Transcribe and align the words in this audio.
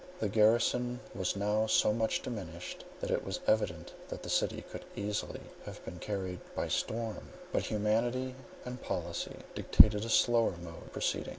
The 0.19 0.29
garrison 0.29 0.99
was 1.13 1.35
now 1.35 1.67
so 1.67 1.93
much 1.93 2.23
diminished, 2.23 2.85
that 3.01 3.11
it 3.11 3.23
was 3.23 3.39
evident 3.45 3.93
that 4.09 4.23
the 4.23 4.31
city 4.31 4.63
could 4.71 4.83
easily 4.95 5.41
have 5.65 5.85
been 5.85 5.99
carried 5.99 6.39
by 6.55 6.69
storm; 6.69 7.29
but 7.51 7.59
both 7.59 7.65
humanity 7.67 8.33
and 8.65 8.81
policy 8.81 9.35
dictated 9.53 10.03
a 10.03 10.09
slower 10.09 10.55
mode 10.59 10.81
of 10.81 10.91
proceeding. 10.91 11.29